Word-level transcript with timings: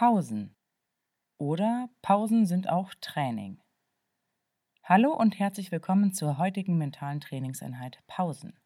Pausen 0.00 0.54
oder 1.38 1.90
Pausen 2.02 2.46
sind 2.46 2.68
auch 2.68 2.94
Training. 3.00 3.60
Hallo 4.84 5.12
und 5.12 5.40
herzlich 5.40 5.72
willkommen 5.72 6.12
zur 6.12 6.38
heutigen 6.38 6.78
mentalen 6.78 7.18
Trainingseinheit 7.20 7.98
Pausen. 8.06 8.56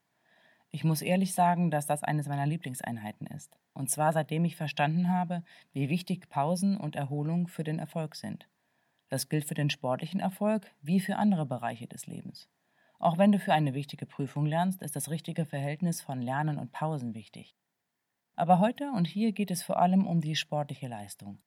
Ich 0.69 0.85
muss 0.85 1.01
ehrlich 1.01 1.33
sagen, 1.33 1.71
dass 1.71 1.87
das 1.87 2.05
eines 2.05 2.29
meiner 2.29 2.45
Lieblingseinheiten 2.45 3.27
ist. 3.29 3.57
Und 3.73 3.89
zwar 3.89 4.13
seitdem 4.13 4.45
ich 4.45 4.57
verstanden 4.57 5.09
habe, 5.09 5.43
wie 5.73 5.89
wichtig 5.89 6.29
Pausen 6.29 6.77
und 6.77 6.97
Erholung 6.97 7.49
für 7.49 7.65
den 7.65 7.79
Erfolg 7.79 8.15
sind. 8.15 8.47
Das 9.09 9.31
gilt 9.31 9.47
für 9.47 9.55
den 9.55 9.71
sportlichen 9.71 10.21
Erfolg 10.21 10.71
wie 10.83 11.01
für 11.01 11.17
andere 11.17 11.47
Bereiche 11.47 11.87
des 11.87 12.07
Lebens. 12.07 12.51
Auch 12.99 13.17
wenn 13.17 13.33
du 13.33 13.39
für 13.39 13.55
eine 13.55 13.73
wichtige 13.73 14.05
Prüfung 14.05 14.45
lernst, 14.45 14.83
ist 14.83 14.97
das 14.97 15.09
richtige 15.09 15.47
Verhältnis 15.47 16.03
von 16.03 16.21
Lernen 16.21 16.59
und 16.59 16.73
Pausen 16.73 17.15
wichtig. 17.15 17.57
Aber 18.35 18.59
heute 18.59 18.91
und 18.93 19.07
hier 19.07 19.33
geht 19.33 19.51
es 19.51 19.63
vor 19.63 19.79
allem 19.79 20.07
um 20.07 20.21
die 20.21 20.37
sportliche 20.37 20.89
Leistung. 20.89 21.39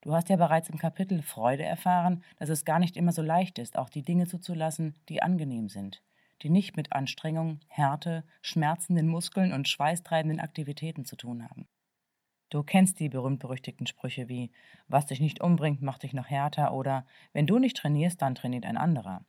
Du 0.00 0.14
hast 0.14 0.28
ja 0.28 0.36
bereits 0.36 0.70
im 0.70 0.78
Kapitel 0.78 1.22
Freude 1.22 1.64
erfahren, 1.64 2.22
dass 2.36 2.48
es 2.48 2.64
gar 2.64 2.78
nicht 2.78 2.96
immer 2.96 3.12
so 3.12 3.20
leicht 3.20 3.58
ist, 3.58 3.76
auch 3.76 3.90
die 3.90 4.04
Dinge 4.04 4.26
zuzulassen, 4.26 4.94
die 5.08 5.22
angenehm 5.22 5.68
sind, 5.68 6.02
die 6.42 6.50
nicht 6.50 6.76
mit 6.76 6.92
Anstrengung, 6.92 7.60
Härte, 7.68 8.24
schmerzenden 8.40 9.08
Muskeln 9.08 9.52
und 9.52 9.68
schweißtreibenden 9.68 10.40
Aktivitäten 10.40 11.04
zu 11.04 11.16
tun 11.16 11.42
haben. 11.42 11.68
Du 12.50 12.62
kennst 12.62 13.00
die 13.00 13.10
berühmt-berüchtigten 13.10 13.86
Sprüche 13.86 14.28
wie 14.28 14.50
Was 14.86 15.06
dich 15.06 15.20
nicht 15.20 15.42
umbringt, 15.42 15.82
macht 15.82 16.04
dich 16.04 16.14
noch 16.14 16.28
härter 16.28 16.72
oder 16.72 17.06
Wenn 17.32 17.46
du 17.46 17.58
nicht 17.58 17.76
trainierst, 17.76 18.22
dann 18.22 18.34
trainiert 18.34 18.64
ein 18.64 18.78
anderer. 18.78 19.26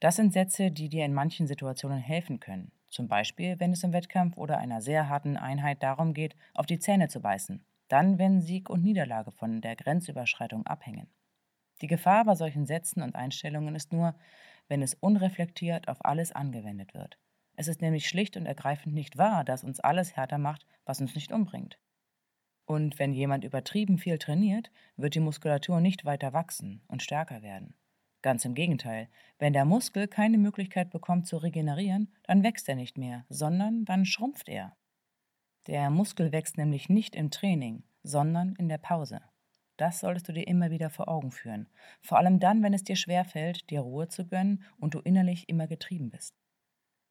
Das 0.00 0.16
sind 0.16 0.32
Sätze, 0.32 0.70
die 0.70 0.88
dir 0.88 1.04
in 1.04 1.14
manchen 1.14 1.46
Situationen 1.46 1.98
helfen 1.98 2.40
können, 2.40 2.72
zum 2.94 3.08
Beispiel 3.08 3.60
wenn 3.60 3.72
es 3.72 3.84
im 3.84 3.92
Wettkampf 3.92 4.36
oder 4.36 4.58
einer 4.58 4.80
sehr 4.80 5.08
harten 5.08 5.36
Einheit 5.36 5.82
darum 5.82 6.14
geht, 6.14 6.34
auf 6.54 6.66
die 6.66 6.78
Zähne 6.78 7.08
zu 7.08 7.20
beißen 7.20 7.64
dann, 7.88 8.18
wenn 8.18 8.40
Sieg 8.40 8.70
und 8.70 8.82
Niederlage 8.82 9.30
von 9.30 9.60
der 9.60 9.76
Grenzüberschreitung 9.76 10.66
abhängen. 10.66 11.08
Die 11.80 11.86
Gefahr 11.86 12.24
bei 12.24 12.34
solchen 12.34 12.66
Sätzen 12.66 13.02
und 13.02 13.14
Einstellungen 13.14 13.74
ist 13.74 13.92
nur, 13.92 14.14
wenn 14.68 14.82
es 14.82 14.94
unreflektiert 14.94 15.88
auf 15.88 16.04
alles 16.04 16.32
angewendet 16.32 16.94
wird. 16.94 17.18
Es 17.56 17.68
ist 17.68 17.82
nämlich 17.82 18.08
schlicht 18.08 18.36
und 18.36 18.46
ergreifend 18.46 18.94
nicht 18.94 19.18
wahr, 19.18 19.44
dass 19.44 19.64
uns 19.64 19.80
alles 19.80 20.16
härter 20.16 20.38
macht, 20.38 20.66
was 20.84 21.00
uns 21.00 21.14
nicht 21.14 21.32
umbringt. 21.32 21.78
Und 22.64 22.98
wenn 22.98 23.12
jemand 23.12 23.44
übertrieben 23.44 23.98
viel 23.98 24.18
trainiert, 24.18 24.70
wird 24.96 25.14
die 25.14 25.20
Muskulatur 25.20 25.80
nicht 25.80 26.04
weiter 26.04 26.32
wachsen 26.32 26.82
und 26.88 27.02
stärker 27.02 27.42
werden. 27.42 27.74
Ganz 28.24 28.46
im 28.46 28.54
Gegenteil, 28.54 29.10
wenn 29.38 29.52
der 29.52 29.66
Muskel 29.66 30.08
keine 30.08 30.38
Möglichkeit 30.38 30.88
bekommt 30.88 31.26
zu 31.26 31.36
regenerieren, 31.36 32.10
dann 32.22 32.42
wächst 32.42 32.66
er 32.70 32.74
nicht 32.74 32.96
mehr, 32.96 33.26
sondern 33.28 33.84
dann 33.84 34.06
schrumpft 34.06 34.48
er. 34.48 34.78
Der 35.66 35.90
Muskel 35.90 36.32
wächst 36.32 36.56
nämlich 36.56 36.88
nicht 36.88 37.16
im 37.16 37.30
Training, 37.30 37.82
sondern 38.02 38.54
in 38.54 38.70
der 38.70 38.78
Pause. 38.78 39.20
Das 39.76 40.00
solltest 40.00 40.26
du 40.26 40.32
dir 40.32 40.46
immer 40.46 40.70
wieder 40.70 40.88
vor 40.88 41.08
Augen 41.08 41.32
führen. 41.32 41.68
Vor 42.00 42.16
allem 42.16 42.40
dann, 42.40 42.62
wenn 42.62 42.72
es 42.72 42.82
dir 42.82 42.96
schwerfällt, 42.96 43.68
dir 43.68 43.82
Ruhe 43.82 44.08
zu 44.08 44.26
gönnen 44.26 44.64
und 44.78 44.94
du 44.94 45.00
innerlich 45.00 45.46
immer 45.50 45.66
getrieben 45.66 46.08
bist. 46.08 46.34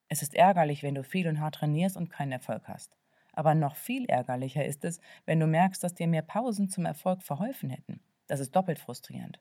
Es 0.08 0.20
ist 0.20 0.34
ärgerlich, 0.34 0.82
wenn 0.82 0.96
du 0.96 1.04
viel 1.04 1.28
und 1.28 1.38
hart 1.38 1.54
trainierst 1.54 1.96
und 1.96 2.10
keinen 2.10 2.32
Erfolg 2.32 2.66
hast. 2.66 2.96
Aber 3.32 3.54
noch 3.54 3.76
viel 3.76 4.06
ärgerlicher 4.06 4.64
ist 4.64 4.84
es, 4.84 4.98
wenn 5.26 5.38
du 5.38 5.46
merkst, 5.46 5.84
dass 5.84 5.94
dir 5.94 6.08
mehr 6.08 6.22
Pausen 6.22 6.68
zum 6.70 6.86
Erfolg 6.86 7.22
verholfen 7.22 7.70
hätten. 7.70 8.00
Das 8.26 8.40
ist 8.40 8.56
doppelt 8.56 8.80
frustrierend. 8.80 9.38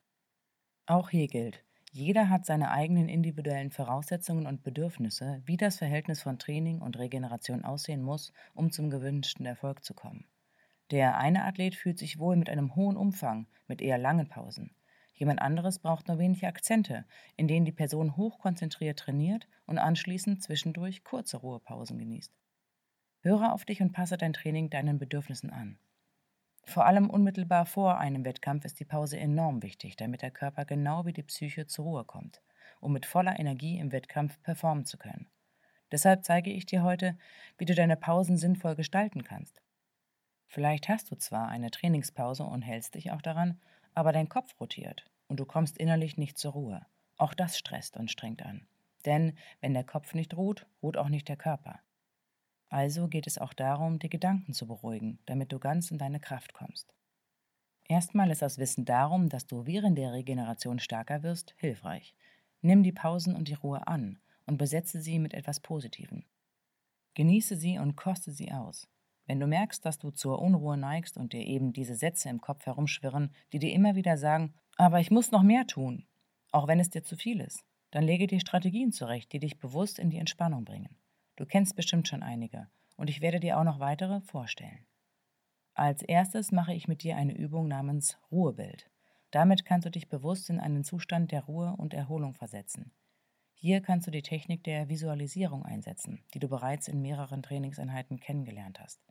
Auch 0.86 1.10
hier 1.10 1.28
gilt, 1.28 1.64
jeder 1.92 2.30
hat 2.30 2.46
seine 2.46 2.72
eigenen 2.72 3.08
individuellen 3.08 3.72
Voraussetzungen 3.72 4.48
und 4.48 4.64
Bedürfnisse, 4.64 5.42
wie 5.46 5.56
das 5.56 5.78
Verhältnis 5.78 6.22
von 6.22 6.40
Training 6.40 6.82
und 6.82 7.00
Regeneration 7.00 7.64
aussehen 7.64 8.02
muss, 8.02 8.34
um 8.54 8.70
zum 8.70 8.90
gewünschten 8.90 9.46
Erfolg 9.46 9.86
zu 9.86 9.94
kommen. 9.94 10.26
Der 10.92 11.18
eine 11.18 11.46
Athlet 11.46 11.76
fühlt 11.76 11.98
sich 11.98 12.20
wohl 12.20 12.36
mit 12.36 12.50
einem 12.50 12.76
hohen 12.76 12.98
Umfang, 12.98 13.48
mit 13.68 13.82
eher 13.82 13.98
langen 13.98 14.28
Pausen. 14.28 14.76
Jemand 15.14 15.42
anderes 15.42 15.80
braucht 15.80 16.10
nur 16.10 16.20
wenige 16.20 16.48
Akzente, 16.48 17.06
in 17.38 17.48
denen 17.48 17.66
die 17.66 17.72
Person 17.72 18.18
hochkonzentriert 18.18 19.00
trainiert 19.00 19.48
und 19.66 19.78
anschließend 19.78 20.44
zwischendurch 20.44 21.06
kurze 21.06 21.38
Ruhepausen 21.38 21.98
genießt. 21.98 22.34
Höre 23.22 23.54
auf 23.54 23.64
dich 23.64 23.82
und 23.82 23.94
passe 23.94 24.18
dein 24.18 24.34
Training 24.34 24.70
deinen 24.70 25.00
Bedürfnissen 25.00 25.50
an. 25.50 25.78
Vor 26.66 26.86
allem 26.86 27.10
unmittelbar 27.10 27.66
vor 27.66 27.98
einem 27.98 28.26
Wettkampf 28.26 28.66
ist 28.66 28.80
die 28.80 28.86
Pause 28.86 29.20
enorm 29.20 29.62
wichtig, 29.64 29.96
damit 29.98 30.22
der 30.22 30.32
Körper 30.32 30.66
genau 30.66 31.06
wie 31.06 31.14
die 31.14 31.24
Psyche 31.24 31.68
zur 31.68 31.86
Ruhe 31.86 32.06
kommt, 32.06 32.42
um 32.80 32.94
mit 32.94 33.06
voller 33.06 33.40
Energie 33.40 33.78
im 33.78 33.92
Wettkampf 33.92 34.42
performen 34.42 34.86
zu 34.86 34.98
können. 34.98 35.28
Deshalb 35.92 36.24
zeige 36.24 36.52
ich 36.52 36.66
dir 36.66 36.82
heute, 36.82 37.18
wie 37.58 37.66
du 37.66 37.76
deine 37.76 37.98
Pausen 37.98 38.38
sinnvoll 38.38 38.76
gestalten 38.76 39.24
kannst. 39.24 39.62
Vielleicht 40.48 40.88
hast 40.90 41.12
du 41.12 41.16
zwar 41.16 41.50
eine 41.50 41.70
Trainingspause 41.70 42.44
und 42.44 42.62
hältst 42.62 42.96
dich 42.96 43.12
auch 43.12 43.22
daran, 43.22 43.60
aber 43.94 44.12
dein 44.12 44.30
Kopf 44.30 44.60
rotiert 44.60 45.06
und 45.28 45.40
du 45.40 45.46
kommst 45.46 45.78
innerlich 45.78 46.18
nicht 46.18 46.38
zur 46.38 46.54
Ruhe. 46.54 46.86
Auch 47.18 47.34
das 47.34 47.58
stresst 47.58 47.98
und 47.98 48.10
strengt 48.10 48.44
an. 48.44 48.66
Denn 49.06 49.38
wenn 49.62 49.74
der 49.74 49.84
Kopf 49.84 50.14
nicht 50.14 50.36
ruht, 50.36 50.66
ruht 50.82 50.98
auch 50.98 51.10
nicht 51.10 51.28
der 51.28 51.38
Körper. 51.38 51.80
Also 52.74 53.08
geht 53.08 53.28
es 53.28 53.38
auch 53.38 53.54
darum, 53.54 54.00
die 54.00 54.10
Gedanken 54.10 54.52
zu 54.52 54.66
beruhigen, 54.66 55.20
damit 55.28 55.52
du 55.52 55.60
ganz 55.60 55.92
in 55.92 56.00
deine 56.00 56.20
Kraft 56.20 56.56
kommst. 56.56 56.92
Erstmal 57.88 58.32
ist 58.32 58.42
das 58.42 58.58
Wissen 58.58 58.84
darum, 58.84 59.30
dass 59.30 59.46
du 59.46 59.68
während 59.68 59.96
der 59.96 60.12
Regeneration 60.12 60.80
stärker 60.80 61.22
wirst, 61.22 61.54
hilfreich. 61.58 62.16
Nimm 62.62 62.82
die 62.82 62.92
Pausen 62.92 63.36
und 63.36 63.48
die 63.48 63.54
Ruhe 63.54 63.86
an 63.86 64.18
und 64.48 64.58
besetze 64.58 65.02
sie 65.02 65.20
mit 65.20 65.36
etwas 65.36 65.60
Positivem. 65.60 66.24
Genieße 67.14 67.58
sie 67.58 67.78
und 67.78 67.96
koste 67.96 68.32
sie 68.32 68.52
aus. 68.52 68.88
Wenn 69.28 69.40
du 69.40 69.46
merkst, 69.46 69.86
dass 69.86 70.00
du 70.00 70.10
zur 70.10 70.42
Unruhe 70.42 70.76
neigst 70.76 71.16
und 71.16 71.34
dir 71.34 71.46
eben 71.46 71.74
diese 71.74 71.94
Sätze 71.94 72.28
im 72.30 72.42
Kopf 72.42 72.66
herumschwirren, 72.66 73.36
die 73.52 73.60
dir 73.60 73.72
immer 73.72 73.94
wieder 73.94 74.18
sagen, 74.18 74.56
aber 74.78 75.00
ich 75.00 75.12
muss 75.12 75.30
noch 75.30 75.44
mehr 75.44 75.68
tun, 75.68 76.08
auch 76.52 76.68
wenn 76.68 76.80
es 76.80 76.90
dir 76.90 77.04
zu 77.04 77.18
viel 77.18 77.40
ist, 77.40 77.64
dann 77.92 78.04
lege 78.04 78.26
dir 78.26 78.40
Strategien 78.40 78.92
zurecht, 78.92 79.32
die 79.32 79.40
dich 79.40 79.60
bewusst 79.60 80.00
in 80.00 80.10
die 80.10 80.18
Entspannung 80.18 80.66
bringen. 80.66 80.98
Du 81.36 81.46
kennst 81.46 81.76
bestimmt 81.76 82.08
schon 82.08 82.24
einige 82.24 82.70
und 82.96 83.10
ich 83.10 83.22
werde 83.22 83.40
dir 83.40 83.58
auch 83.60 83.64
noch 83.64 83.80
weitere 83.80 84.22
vorstellen. 84.22 84.86
Als 85.74 86.04
erstes 86.04 86.52
mache 86.52 86.74
ich 86.74 86.88
mit 86.88 87.02
dir 87.02 87.16
eine 87.18 87.36
Übung 87.36 87.68
namens 87.68 88.20
Ruhebild. 88.32 88.90
Damit 89.32 89.66
kannst 89.66 89.88
du 89.88 89.90
dich 89.90 90.10
bewusst 90.10 90.52
in 90.52 90.60
einen 90.60 90.84
Zustand 90.84 91.32
der 91.32 91.46
Ruhe 91.46 91.76
und 91.76 91.96
Erholung 91.96 92.36
versetzen. 92.36 92.92
Hier 93.56 93.82
kannst 93.82 94.06
du 94.06 94.12
die 94.12 94.22
Technik 94.22 94.64
der 94.64 94.90
Visualisierung 94.90 95.64
einsetzen, 95.66 96.24
die 96.34 96.40
du 96.40 96.48
bereits 96.48 96.88
in 96.88 97.02
mehreren 97.02 97.42
Trainingseinheiten 97.42 98.20
kennengelernt 98.20 98.80
hast. 98.80 99.02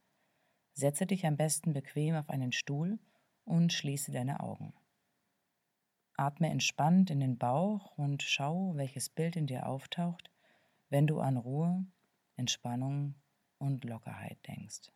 Setze 0.75 1.07
dich 1.07 1.27
am 1.27 1.37
besten 1.37 1.73
bequem 1.73 2.15
auf 2.15 2.31
einen 2.31 2.53
Stuhl 2.53 3.01
und 3.45 3.73
schließe 3.73 4.13
deine 4.13 4.41
Augen. 4.41 4.73
Atme 6.17 6.51
entspannt 6.51 7.11
in 7.11 7.19
den 7.19 7.39
Bauch 7.39 7.99
und 7.99 8.23
schau, 8.23 8.77
welches 8.77 9.09
Bild 9.09 9.35
in 9.35 9.49
dir 9.49 9.67
auftaucht, 9.67 10.31
wenn 10.89 11.07
du 11.07 11.19
an 11.19 11.37
Ruhe 11.37 11.85
Entspannung 12.37 13.15
und 13.59 13.85
Lockerheit 13.85 14.39
denkst. 14.47 14.93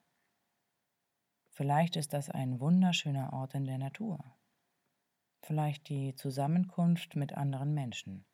Vielleicht 1.51 1.97
ist 1.97 2.13
das 2.13 2.29
ein 2.29 2.61
wunderschöner 2.61 3.33
Ort 3.33 3.55
in 3.55 3.65
der 3.65 3.79
Natur. 3.79 4.23
Vielleicht 5.43 5.89
die 5.89 6.15
Zusammenkunft 6.15 7.17
mit 7.17 7.33
anderen 7.33 7.73
Menschen. 7.73 8.27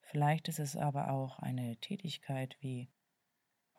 Vielleicht 0.00 0.48
ist 0.48 0.58
es 0.58 0.76
aber 0.76 1.10
auch 1.10 1.38
eine 1.38 1.76
Tätigkeit 1.76 2.56
wie 2.60 2.90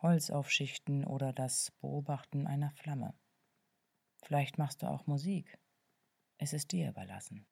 Holz 0.01 0.29
aufschichten 0.29 1.05
oder 1.05 1.33
das 1.33 1.71
Beobachten 1.79 2.47
einer 2.47 2.71
Flamme. 2.71 3.13
Vielleicht 4.23 4.57
machst 4.57 4.81
du 4.81 4.87
auch 4.87 5.07
Musik. 5.07 5.59
Es 6.37 6.53
ist 6.53 6.71
dir 6.71 6.89
überlassen. 6.89 7.47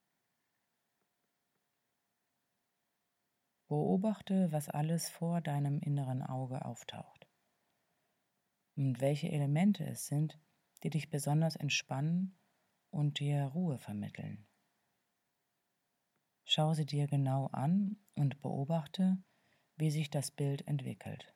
Beobachte, 3.69 4.51
was 4.51 4.67
alles 4.67 5.09
vor 5.09 5.41
deinem 5.41 5.79
inneren 5.79 6.23
Auge 6.23 6.65
auftaucht 6.65 7.27
und 8.75 8.99
welche 8.99 9.31
Elemente 9.31 9.85
es 9.85 10.07
sind, 10.07 10.39
die 10.81 10.89
dich 10.89 11.11
besonders 11.11 11.55
entspannen 11.55 12.35
und 12.89 13.19
dir 13.19 13.43
Ruhe 13.43 13.77
vermitteln. 13.77 14.47
Schau 16.45 16.73
sie 16.73 16.87
dir 16.87 17.05
genau 17.05 17.45
an 17.51 17.97
und 18.15 18.41
beobachte, 18.41 19.21
wie 19.75 19.91
sich 19.91 20.09
das 20.09 20.31
Bild 20.31 20.67
entwickelt. 20.67 21.35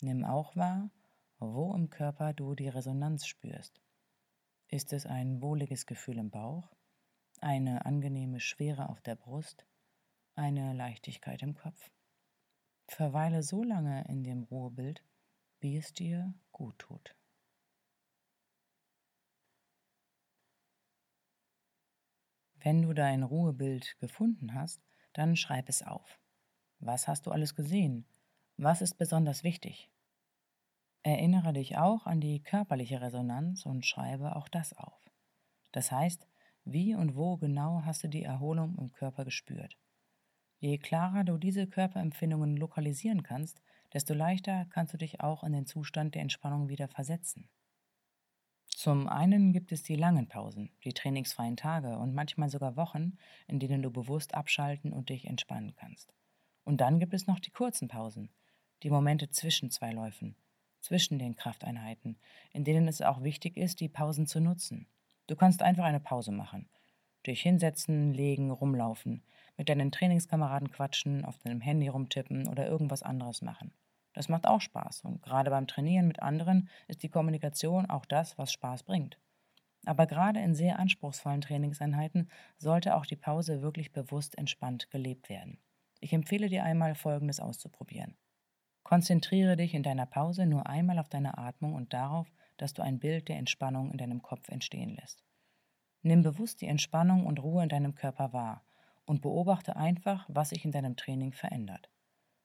Nimm 0.00 0.24
auch 0.24 0.56
wahr, 0.56 0.90
wo 1.38 1.74
im 1.76 1.90
Körper 1.90 2.32
du 2.32 2.56
die 2.56 2.68
Resonanz 2.68 3.24
spürst. 3.24 3.80
Ist 4.66 4.92
es 4.92 5.06
ein 5.06 5.40
wohliges 5.42 5.86
Gefühl 5.86 6.18
im 6.18 6.30
Bauch, 6.30 6.74
eine 7.40 7.86
angenehme 7.86 8.40
Schwere 8.40 8.88
auf 8.88 9.00
der 9.00 9.14
Brust, 9.14 9.64
eine 10.38 10.72
Leichtigkeit 10.72 11.42
im 11.42 11.54
Kopf? 11.54 11.90
Verweile 12.86 13.42
so 13.42 13.62
lange 13.62 14.06
in 14.08 14.22
dem 14.24 14.44
Ruhebild, 14.44 15.04
wie 15.60 15.76
es 15.76 15.92
dir 15.92 16.32
gut 16.52 16.78
tut. 16.78 17.16
Wenn 22.54 22.82
du 22.82 22.92
dein 22.92 23.22
Ruhebild 23.22 23.98
gefunden 23.98 24.54
hast, 24.54 24.80
dann 25.12 25.36
schreib 25.36 25.68
es 25.68 25.82
auf. 25.82 26.18
Was 26.78 27.08
hast 27.08 27.26
du 27.26 27.30
alles 27.30 27.54
gesehen? 27.54 28.06
Was 28.56 28.80
ist 28.82 28.96
besonders 28.96 29.44
wichtig? 29.44 29.90
Erinnere 31.02 31.52
dich 31.52 31.76
auch 31.76 32.06
an 32.06 32.20
die 32.20 32.42
körperliche 32.42 33.00
Resonanz 33.00 33.66
und 33.66 33.86
schreibe 33.86 34.36
auch 34.36 34.48
das 34.48 34.72
auf. 34.72 35.10
Das 35.72 35.92
heißt, 35.92 36.26
wie 36.64 36.94
und 36.94 37.16
wo 37.16 37.36
genau 37.36 37.82
hast 37.84 38.04
du 38.04 38.08
die 38.08 38.24
Erholung 38.24 38.76
im 38.78 38.92
Körper 38.92 39.24
gespürt? 39.24 39.76
Je 40.60 40.78
klarer 40.78 41.24
du 41.24 41.38
diese 41.38 41.66
Körperempfindungen 41.66 42.56
lokalisieren 42.56 43.22
kannst, 43.22 43.62
desto 43.92 44.12
leichter 44.12 44.66
kannst 44.70 44.92
du 44.92 44.98
dich 44.98 45.20
auch 45.20 45.44
in 45.44 45.52
den 45.52 45.66
Zustand 45.66 46.14
der 46.14 46.22
Entspannung 46.22 46.68
wieder 46.68 46.88
versetzen. 46.88 47.48
Zum 48.66 49.08
einen 49.08 49.52
gibt 49.52 49.72
es 49.72 49.82
die 49.82 49.96
langen 49.96 50.28
Pausen, 50.28 50.70
die 50.84 50.92
trainingsfreien 50.92 51.56
Tage 51.56 51.98
und 51.98 52.14
manchmal 52.14 52.48
sogar 52.48 52.76
Wochen, 52.76 53.18
in 53.46 53.58
denen 53.58 53.82
du 53.82 53.90
bewusst 53.90 54.34
abschalten 54.34 54.92
und 54.92 55.08
dich 55.08 55.26
entspannen 55.26 55.74
kannst. 55.74 56.12
Und 56.64 56.80
dann 56.80 57.00
gibt 57.00 57.14
es 57.14 57.26
noch 57.26 57.40
die 57.40 57.50
kurzen 57.50 57.88
Pausen, 57.88 58.30
die 58.82 58.90
Momente 58.90 59.30
zwischen 59.30 59.70
zwei 59.70 59.92
Läufen, 59.92 60.36
zwischen 60.80 61.18
den 61.18 61.34
Krafteinheiten, 61.34 62.18
in 62.52 62.64
denen 62.64 62.86
es 62.86 63.02
auch 63.02 63.22
wichtig 63.22 63.56
ist, 63.56 63.80
die 63.80 63.88
Pausen 63.88 64.26
zu 64.26 64.40
nutzen. 64.40 64.86
Du 65.26 65.34
kannst 65.34 65.62
einfach 65.62 65.84
eine 65.84 66.00
Pause 66.00 66.30
machen, 66.30 66.68
dich 67.26 67.42
hinsetzen, 67.42 68.12
legen, 68.12 68.50
rumlaufen, 68.50 69.22
mit 69.58 69.68
deinen 69.68 69.92
Trainingskameraden 69.92 70.70
quatschen, 70.70 71.24
auf 71.24 71.36
deinem 71.38 71.60
Handy 71.60 71.88
rumtippen 71.88 72.48
oder 72.48 72.66
irgendwas 72.66 73.02
anderes 73.02 73.42
machen. 73.42 73.72
Das 74.14 74.28
macht 74.28 74.46
auch 74.46 74.60
Spaß 74.60 75.02
und 75.02 75.22
gerade 75.22 75.50
beim 75.50 75.66
Trainieren 75.66 76.08
mit 76.08 76.22
anderen 76.22 76.70
ist 76.86 77.02
die 77.02 77.10
Kommunikation 77.10 77.86
auch 77.86 78.06
das, 78.06 78.38
was 78.38 78.52
Spaß 78.52 78.84
bringt. 78.84 79.18
Aber 79.84 80.06
gerade 80.06 80.40
in 80.40 80.54
sehr 80.54 80.78
anspruchsvollen 80.78 81.40
Trainingseinheiten 81.40 82.30
sollte 82.56 82.96
auch 82.96 83.06
die 83.06 83.16
Pause 83.16 83.62
wirklich 83.62 83.92
bewusst 83.92 84.38
entspannt 84.38 84.90
gelebt 84.90 85.28
werden. 85.28 85.58
Ich 86.00 86.12
empfehle 86.12 86.48
dir 86.48 86.64
einmal 86.64 86.94
Folgendes 86.94 87.40
auszuprobieren. 87.40 88.16
Konzentriere 88.82 89.56
dich 89.56 89.74
in 89.74 89.82
deiner 89.82 90.06
Pause 90.06 90.46
nur 90.46 90.66
einmal 90.66 90.98
auf 90.98 91.08
deine 91.08 91.36
Atmung 91.36 91.74
und 91.74 91.92
darauf, 91.92 92.32
dass 92.56 92.74
du 92.74 92.82
ein 92.82 92.98
Bild 92.98 93.28
der 93.28 93.36
Entspannung 93.36 93.90
in 93.90 93.98
deinem 93.98 94.22
Kopf 94.22 94.48
entstehen 94.48 94.96
lässt. 94.96 95.24
Nimm 96.02 96.22
bewusst 96.22 96.60
die 96.60 96.66
Entspannung 96.66 97.26
und 97.26 97.42
Ruhe 97.42 97.62
in 97.62 97.68
deinem 97.68 97.94
Körper 97.94 98.32
wahr 98.32 98.64
und 99.08 99.22
beobachte 99.22 99.76
einfach, 99.76 100.26
was 100.28 100.50
sich 100.50 100.64
in 100.64 100.70
deinem 100.70 100.96
Training 100.96 101.32
verändert. 101.32 101.88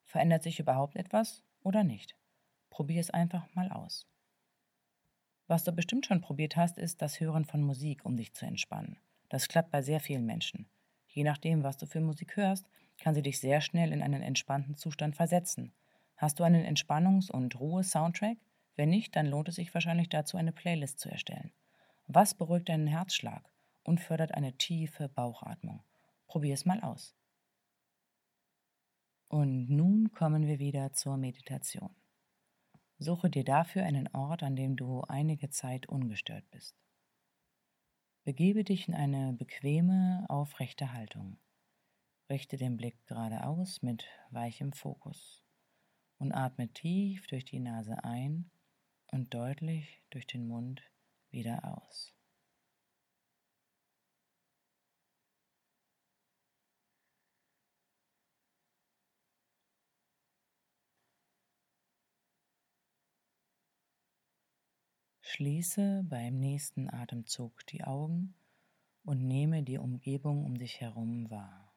Verändert 0.06 0.44
sich 0.44 0.60
überhaupt 0.60 0.95
etwas 0.95 1.44
oder 1.62 1.83
nicht. 1.83 2.15
Probier 2.69 3.01
es 3.01 3.10
einfach 3.10 3.54
mal 3.54 3.69
aus. 3.69 4.07
Was 5.48 5.65
du 5.65 5.74
bestimmt 5.74 6.06
schon 6.06 6.21
probiert 6.21 6.56
hast, 6.56 6.77
ist 6.77 7.01
das 7.01 7.19
Hören 7.19 7.44
von 7.44 7.62
Musik, 7.62 8.06
um 8.06 8.15
dich 8.15 8.33
zu 8.33 8.45
entspannen. 8.45 8.98
Das 9.27 9.50
klappt 9.50 9.71
bei 9.71 9.81
sehr 9.81 10.00
vielen 10.00 10.25
Menschen. 10.25 10.68
Je 11.07 11.24
nachdem, 11.24 11.63
was 11.63 11.77
du 11.77 11.86
für 11.86 12.00
Musik 12.00 12.38
hörst, 12.38 12.69
kann 12.98 13.13
sie 13.13 13.21
dich 13.21 13.39
sehr 13.39 13.59
schnell 13.59 13.92
in 13.92 14.01
einen 14.01 14.21
entspannten 14.21 14.75
Zustand 14.75 15.16
versetzen. 15.16 15.74
Hast 16.16 16.39
du 16.39 16.44
einen 16.44 16.66
Entspannungs- 16.66 17.30
und 17.30 17.59
Ruhe-Soundtrack? 17.59 18.38
Wenn 18.75 18.89
nicht, 18.89 19.16
dann 19.16 19.27
lohnt 19.27 19.50
es 19.50 19.56
sich 19.56 19.74
wahrscheinlich 19.74 20.07
dazu, 20.07 20.38
eine 20.38 20.54
Playlist 20.54 21.00
zu 21.00 21.09
erstellen. 21.09 21.51
Was 22.07 22.33
beruhigt 22.33 22.69
deinen 22.69 22.88
Herzschlag 22.88 23.44
und 23.83 24.00
fördert 24.00 24.33
eine 24.33 24.54
tiefe 24.54 25.09
Bauchatmung? 25.09 25.83
Probier 26.33 26.56
es 26.56 26.65
mal 26.65 26.81
aus. 26.81 27.15
Und 29.27 29.69
nun 29.69 30.12
kommen 30.13 30.47
wir 30.47 30.57
wieder 30.57 30.91
zur 30.91 31.15
Meditation. 31.15 31.95
Suche 32.97 33.30
dir 33.30 33.44
dafür 33.44 33.83
einen 33.83 34.07
Ort, 34.15 34.41
an 34.41 34.56
dem 34.56 34.75
du 34.75 35.01
einige 35.01 35.51
Zeit 35.51 35.88
ungestört 35.88 36.50
bist. 36.50 36.75
Begebe 38.24 38.63
dich 38.63 38.88
in 38.88 38.95
eine 38.95 39.33
bequeme, 39.33 40.25
aufrechte 40.27 40.91
Haltung. 40.91 41.38
Richte 42.31 42.57
den 42.57 42.77
Blick 42.77 43.06
geradeaus 43.06 43.83
mit 43.83 44.07
weichem 44.31 44.74
Fokus 44.74 45.45
und 46.18 46.31
atme 46.31 46.68
tief 46.74 47.27
durch 47.27 47.45
die 47.45 47.59
Nase 47.59 48.03
ein 48.03 48.50
und 49.12 49.35
deutlich 49.35 50.01
durch 50.09 50.25
den 50.25 50.47
Mund 50.47 50.81
wieder 51.30 51.77
aus. 51.77 52.15
Schließe 65.35 66.03
beim 66.07 66.39
nächsten 66.39 66.94
Atemzug 66.94 67.65
die 67.65 67.83
Augen 67.83 68.35
und 69.03 69.25
nehme 69.27 69.63
die 69.63 69.80
Umgebung 69.80 70.45
um 70.45 70.59
dich 70.59 70.80
herum 70.80 71.27
wahr. 71.31 71.74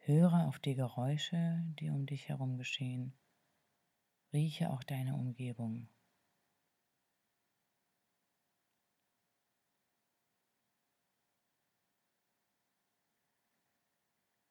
Höre 0.00 0.46
auf 0.46 0.58
die 0.58 0.74
Geräusche, 0.74 1.64
die 1.80 1.88
um 1.88 2.04
dich 2.04 2.28
herum 2.28 2.58
geschehen. 2.58 3.14
Rieche 4.30 4.68
auch 4.72 4.82
deine 4.82 5.14
Umgebung. 5.14 5.88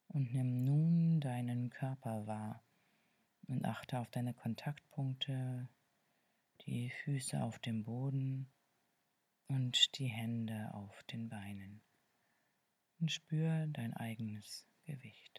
Und 0.07 0.33
nimm 0.33 0.63
nun 0.63 1.21
deinen 1.21 1.69
Körper 1.69 2.25
wahr 2.25 2.63
und 3.45 3.65
achte 3.65 3.99
auf 3.99 4.09
deine 4.09 4.33
Kontaktpunkte, 4.33 5.69
die 6.65 6.89
Füße 6.89 7.41
auf 7.41 7.60
dem 7.60 7.84
Boden 7.84 8.51
und 9.48 9.98
die 9.98 10.07
Hände 10.07 10.74
auf 10.74 11.03
den 11.03 11.29
Beinen 11.29 11.81
und 13.00 13.12
spür 13.12 13.67
dein 13.67 13.93
eigenes 13.93 14.67
Gewicht. 14.84 15.34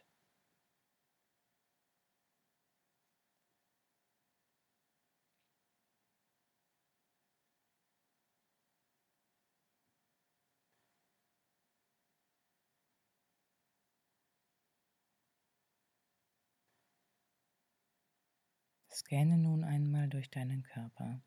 Scanne 18.99 19.37
nun 19.37 19.63
einmal 19.63 20.09
durch 20.09 20.31
deinen 20.31 20.63
Körper. 20.63 21.23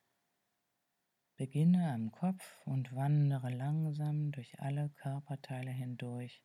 Beginne 1.36 1.94
am 1.94 2.12
Kopf 2.12 2.60
und 2.66 2.96
wandere 2.96 3.52
langsam 3.52 4.32
durch 4.32 4.60
alle 4.60 4.90
Körperteile 4.90 5.70
hindurch 5.70 6.44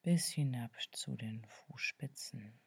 bis 0.00 0.28
hinab 0.28 0.72
zu 0.92 1.14
den 1.14 1.44
Fußspitzen. 1.44 2.58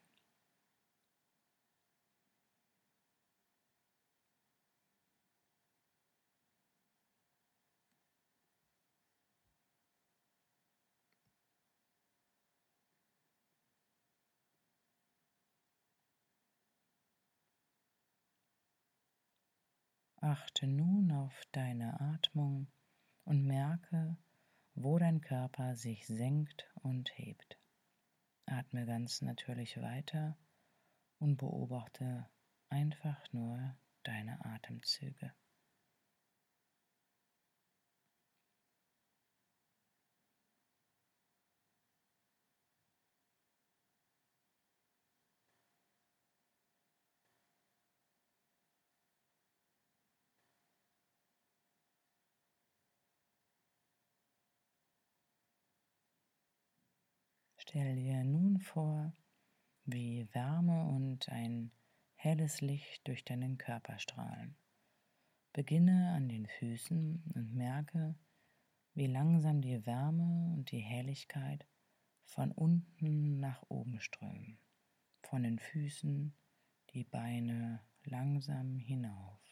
Achte 20.24 20.68
nun 20.68 21.12
auf 21.12 21.44
deine 21.52 22.00
Atmung 22.00 22.72
und 23.26 23.46
merke, 23.46 24.16
wo 24.74 24.98
dein 24.98 25.20
Körper 25.20 25.76
sich 25.76 26.08
senkt 26.08 26.72
und 26.76 27.12
hebt. 27.18 27.60
Atme 28.46 28.86
ganz 28.86 29.22
natürlich 29.22 29.82
weiter 29.82 30.38
und 31.20 31.36
beobachte 31.36 32.30
einfach 32.70 33.22
nur 33.34 33.76
deine 34.04 34.46
Atemzüge. 34.46 35.34
Stell 57.66 57.96
dir 57.96 58.26
nun 58.26 58.60
vor, 58.60 59.14
wie 59.86 60.28
Wärme 60.34 60.84
und 60.84 61.30
ein 61.30 61.72
helles 62.16 62.60
Licht 62.60 63.08
durch 63.08 63.24
deinen 63.24 63.58
Körper 63.58 64.00
strahlen. 64.00 64.58
Beginne 65.54 66.12
an 66.12 66.28
den 66.28 66.46
Füßen 66.46 67.24
und 67.34 67.56
merke, 67.56 68.16
wie 68.96 69.08
langsam 69.08 69.62
die 69.62 69.86
Wärme 69.86 70.54
und 70.54 70.72
die 70.72 70.82
Helligkeit 70.82 71.66
von 72.26 72.52
unten 72.52 73.40
nach 73.40 73.64
oben 73.70 74.02
strömen, 74.02 74.60
von 75.22 75.44
den 75.44 75.58
Füßen 75.58 76.36
die 76.90 77.06
Beine 77.06 77.80
langsam 78.04 78.78
hinauf. 78.78 79.43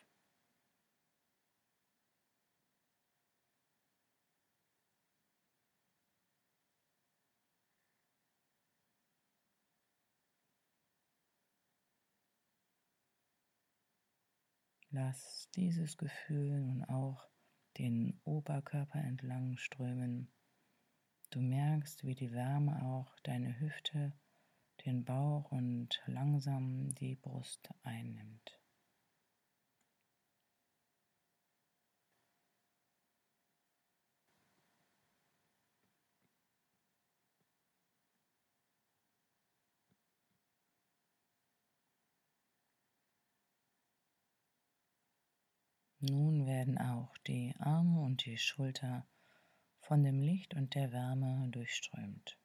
Lass 14.93 15.49
dieses 15.55 15.97
Gefühl 15.97 16.59
nun 16.59 16.83
auch 16.83 17.29
den 17.77 18.19
Oberkörper 18.25 18.99
entlang 18.99 19.55
strömen. 19.55 20.29
Du 21.29 21.39
merkst, 21.39 22.03
wie 22.03 22.13
die 22.13 22.33
Wärme 22.33 22.83
auch 22.83 23.17
deine 23.21 23.57
Hüfte, 23.57 24.11
den 24.85 25.05
Bauch 25.05 25.49
und 25.53 26.01
langsam 26.07 26.93
die 26.95 27.15
Brust 27.15 27.69
einnimmt. 27.83 28.60
Nun 46.03 46.47
werden 46.47 46.79
auch 46.79 47.15
die 47.27 47.53
Arme 47.59 48.01
und 48.01 48.25
die 48.25 48.39
Schulter 48.39 49.05
von 49.81 50.03
dem 50.03 50.19
Licht 50.19 50.55
und 50.55 50.73
der 50.73 50.91
Wärme 50.91 51.47
durchströmt. 51.51 52.39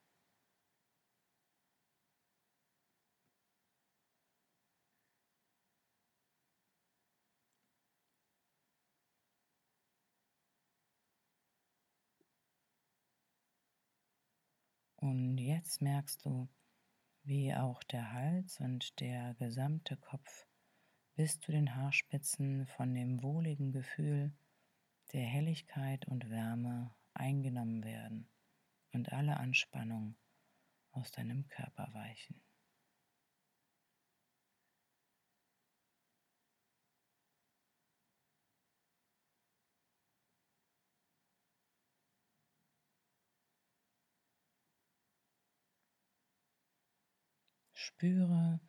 Und 14.96 15.38
jetzt 15.38 15.80
merkst 15.80 16.26
du, 16.26 16.46
wie 17.22 17.54
auch 17.54 17.82
der 17.84 18.12
Hals 18.12 18.60
und 18.60 19.00
der 19.00 19.32
gesamte 19.38 19.96
Kopf 19.96 20.46
bis 21.16 21.40
zu 21.40 21.50
den 21.50 21.74
Haarspitzen 21.74 22.66
von 22.66 22.94
dem 22.94 23.22
wohligen 23.22 23.72
Gefühl 23.72 24.34
der 25.12 25.24
Helligkeit 25.24 26.06
und 26.06 26.28
Wärme 26.28 26.94
eingenommen 27.14 27.84
werden 27.84 28.28
und 28.92 29.12
alle 29.12 29.38
Anspannung 29.38 30.16
aus 30.92 31.10
deinem 31.12 31.48
Körper 31.48 31.88
weichen. 31.94 32.42
Spüre, 47.72 48.60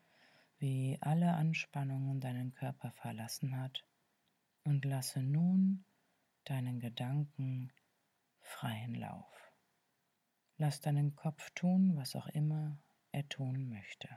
wie 0.59 0.97
alle 1.01 1.33
Anspannungen 1.33 2.19
deinen 2.19 2.53
Körper 2.53 2.91
verlassen 2.91 3.59
hat 3.59 3.85
und 4.63 4.85
lasse 4.85 5.21
nun 5.21 5.85
deinen 6.45 6.79
Gedanken 6.79 7.71
freien 8.41 8.95
Lauf. 8.95 9.53
Lass 10.57 10.81
deinen 10.81 11.15
Kopf 11.15 11.51
tun, 11.51 11.95
was 11.95 12.15
auch 12.15 12.27
immer 12.27 12.79
er 13.11 13.27
tun 13.29 13.69
möchte. 13.69 14.09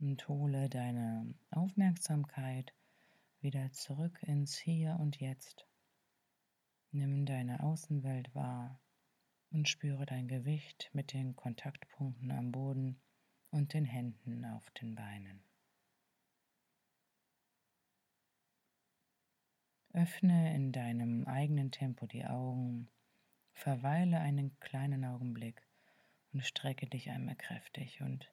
Und 0.00 0.28
hole 0.28 0.68
deine 0.68 1.34
Aufmerksamkeit 1.50 2.72
wieder 3.40 3.70
zurück 3.72 4.22
ins 4.22 4.56
Hier 4.56 4.96
und 4.98 5.20
Jetzt. 5.20 5.66
Nimm 6.90 7.26
deine 7.26 7.62
Außenwelt 7.62 8.34
wahr 8.34 8.80
und 9.50 9.68
spüre 9.68 10.06
dein 10.06 10.28
Gewicht 10.28 10.90
mit 10.92 11.12
den 11.12 11.36
Kontaktpunkten 11.36 12.30
am 12.30 12.52
Boden 12.52 13.00
und 13.50 13.74
den 13.74 13.84
Händen 13.84 14.44
auf 14.44 14.68
den 14.72 14.94
Beinen. 14.94 15.42
Öffne 19.92 20.54
in 20.54 20.72
deinem 20.72 21.26
eigenen 21.26 21.70
Tempo 21.70 22.06
die 22.06 22.24
Augen, 22.24 22.88
verweile 23.52 24.20
einen 24.20 24.58
kleinen 24.60 25.04
Augenblick 25.04 25.66
und 26.32 26.44
strecke 26.44 26.86
dich 26.86 27.10
einmal 27.10 27.36
kräftig 27.36 28.00
und 28.02 28.30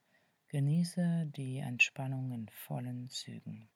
genieße 0.49 1.25
die 1.35 1.57
Entspannung 1.57 2.31
in 2.31 2.49
vollen 2.49 3.09
Zügen. 3.09 3.69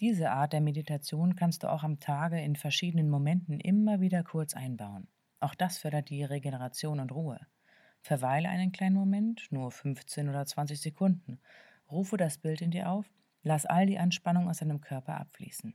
Diese 0.00 0.30
Art 0.30 0.54
der 0.54 0.62
Meditation 0.62 1.36
kannst 1.36 1.62
du 1.62 1.70
auch 1.70 1.82
am 1.82 2.00
Tage 2.00 2.40
in 2.40 2.56
verschiedenen 2.56 3.10
Momenten 3.10 3.60
immer 3.60 4.00
wieder 4.00 4.24
kurz 4.24 4.54
einbauen. 4.54 5.08
Auch 5.40 5.54
das 5.54 5.76
fördert 5.76 6.08
die 6.08 6.24
Regeneration 6.24 7.00
und 7.00 7.12
Ruhe. 7.12 7.38
Verweile 8.00 8.48
einen 8.48 8.72
kleinen 8.72 8.96
Moment, 8.96 9.46
nur 9.50 9.70
15 9.70 10.30
oder 10.30 10.46
20 10.46 10.80
Sekunden. 10.80 11.38
Rufe 11.90 12.16
das 12.16 12.38
Bild 12.38 12.62
in 12.62 12.70
dir 12.70 12.88
auf, 12.88 13.10
lass 13.42 13.66
all 13.66 13.84
die 13.84 13.98
Anspannung 13.98 14.48
aus 14.48 14.60
deinem 14.60 14.80
Körper 14.80 15.20
abfließen. 15.20 15.74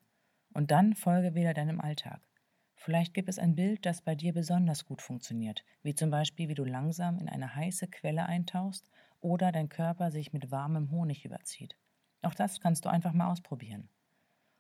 Und 0.56 0.72
dann 0.72 0.96
folge 0.96 1.36
wieder 1.36 1.54
deinem 1.54 1.80
Alltag. 1.80 2.28
Vielleicht 2.74 3.14
gibt 3.14 3.30
es 3.30 3.38
ein 3.38 3.54
Bild, 3.54 3.86
das 3.86 4.02
bei 4.02 4.16
dir 4.16 4.34
besonders 4.34 4.86
gut 4.86 5.04
funktioniert, 5.04 5.64
wie 5.84 5.94
zum 5.94 6.10
Beispiel, 6.10 6.50
wie 6.50 6.56
du 6.56 6.64
langsam 6.64 7.20
in 7.20 7.30
eine 7.30 7.54
heiße 7.54 7.90
Quelle 7.90 8.26
eintauchst 8.26 8.90
oder 9.22 9.52
dein 9.52 9.70
Körper 9.70 10.10
sich 10.10 10.34
mit 10.34 10.50
warmem 10.50 10.90
Honig 10.90 11.26
überzieht. 11.26 11.78
Auch 12.24 12.34
das 12.34 12.60
kannst 12.60 12.86
du 12.86 12.90
einfach 12.90 13.14
mal 13.14 13.30
ausprobieren. 13.30 13.88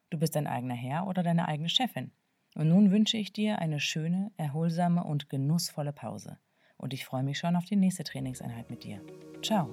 Du 0.09 0.19
bist 0.19 0.35
dein 0.35 0.47
eigener 0.47 0.75
Herr 0.75 1.07
oder 1.07 1.23
deine 1.23 1.47
eigene 1.47 1.69
Chefin. 1.69 2.11
Und 2.55 2.69
nun 2.69 2.91
wünsche 2.91 3.17
ich 3.17 3.33
dir 3.33 3.59
eine 3.59 3.79
schöne, 3.79 4.31
erholsame 4.37 5.03
und 5.03 5.29
genussvolle 5.29 5.91
Pause. 5.91 6.37
Und 6.77 6.93
ich 6.93 7.05
freue 7.05 7.23
mich 7.23 7.37
schon 7.37 7.55
auf 7.55 7.65
die 7.65 7.75
nächste 7.75 8.03
Trainingseinheit 8.03 8.69
mit 8.69 8.83
dir. 8.83 9.01
Ciao. 9.41 9.71